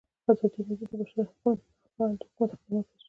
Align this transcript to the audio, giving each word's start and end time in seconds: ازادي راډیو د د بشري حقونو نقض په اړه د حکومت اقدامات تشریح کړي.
ازادي 0.31 0.47
راډیو 0.67 0.75
د 0.79 0.81
د 0.89 0.93
بشري 0.99 1.23
حقونو 1.29 1.61
نقض 1.61 1.89
په 1.97 2.01
اړه 2.03 2.13
د 2.19 2.21
حکومت 2.29 2.49
اقدامات 2.55 2.85
تشریح 2.85 2.91
کړي. 2.93 2.97